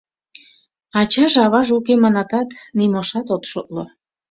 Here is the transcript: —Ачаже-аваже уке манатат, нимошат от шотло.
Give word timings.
—Ачаже-аваже 0.99 1.71
уке 1.79 1.93
манатат, 2.03 2.49
нимошат 2.77 3.27
от 3.35 3.43
шотло. 3.51 3.83